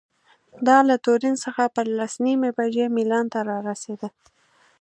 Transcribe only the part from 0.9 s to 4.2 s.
تورین څخه پر لس نیمې بجې میلان ته رارسېده.